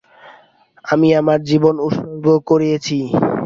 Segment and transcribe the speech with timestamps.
[0.85, 2.97] আমি আমার জীবন উৎসর্গ করেছি!